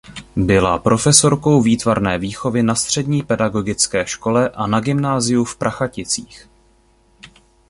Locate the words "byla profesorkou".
0.35-1.61